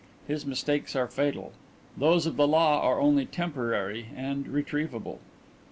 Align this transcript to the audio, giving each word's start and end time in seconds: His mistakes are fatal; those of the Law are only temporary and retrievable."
His 0.27 0.47
mistakes 0.47 0.95
are 0.95 1.05
fatal; 1.07 1.51
those 1.95 2.25
of 2.25 2.35
the 2.35 2.47
Law 2.47 2.81
are 2.81 2.99
only 2.99 3.27
temporary 3.27 4.07
and 4.15 4.47
retrievable." 4.47 5.19